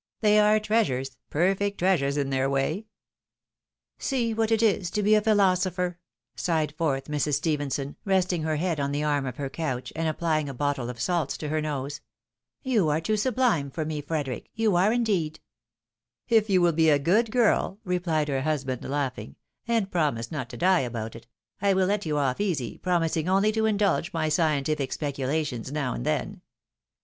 They 0.21 0.39
are 0.39 0.59
treasures, 0.59 1.15
perfect 1.29 1.77
treasures 1.77 2.17
in 2.17 2.31
their 2.31 2.49
way." 2.49 2.69
A 2.69 2.73
DEEADFUL 3.99 3.99
POSSIBILITY. 3.99 4.33
187 4.33 4.33
"See 4.33 4.33
what 4.33 4.51
it 4.51 4.63
is 4.63 4.89
to 4.89 5.03
be 5.03 5.13
a 5.13 5.21
philosopher," 5.21 5.99
sighed 6.35 6.73
forth 6.75 7.05
Mrs. 7.05 7.35
Stephenson, 7.35 7.95
resting 8.03 8.41
her 8.41 8.55
head 8.55 8.79
on 8.79 8.93
the 8.93 9.03
arm 9.03 9.27
of 9.27 9.37
her 9.37 9.47
couch, 9.51 9.93
and 9.95 10.07
applying 10.07 10.49
a 10.49 10.55
bottle 10.55 10.89
of 10.89 10.99
salts 10.99 11.37
to 11.37 11.49
her 11.49 11.61
nose." 11.61 12.01
You 12.71 12.89
are 12.89 12.99
too 12.99 13.15
sublime 13.15 13.69
for 13.69 13.85
me, 13.85 14.01
Frederic— 14.01 14.49
you 14.55 14.75
are 14.75 14.91
indeed."" 14.91 15.39
If 16.29 16.49
you 16.49 16.61
will 16.63 16.71
be 16.73 16.89
a 16.89 16.97
good 16.97 17.29
girl," 17.29 17.77
replied 17.83 18.27
her 18.27 18.41
husband, 18.41 18.83
laughing," 18.83 19.35
and 19.67 19.91
promise 19.91 20.31
not 20.31 20.49
to 20.49 20.57
die 20.57 20.79
about 20.79 21.15
it, 21.15 21.27
I 21.61 21.75
will 21.75 21.85
let 21.85 22.07
you 22.07 22.17
off 22.17 22.41
easy, 22.41 22.79
pro 22.79 22.97
mising 22.99 23.27
only 23.29 23.51
to 23.51 23.67
indulge 23.67 24.13
my 24.13 24.29
scientific 24.29 24.93
speculations 24.93 25.71
now 25.71 25.93
and 25.93 26.03
then. 26.07 26.41